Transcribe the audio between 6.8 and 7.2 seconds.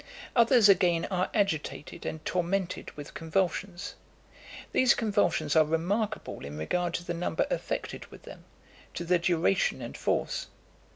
to the